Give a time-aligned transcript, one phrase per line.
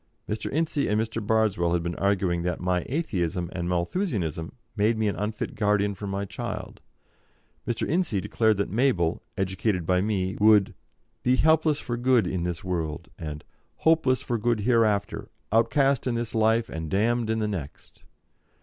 [0.27, 0.51] Mr.
[0.51, 1.23] Ince and Mr.
[1.23, 6.07] Bardswell had been arguing that my Atheism and Malthusianism made me an unfit guardian for
[6.07, 6.81] my child;
[7.67, 7.87] Mr.
[7.87, 10.73] Ince declared that Mabel, educated by me, would
[11.21, 13.43] "be helpless for good in this world," and
[13.75, 18.01] "hopeless for good hereafter, outcast in this life and damned in the next."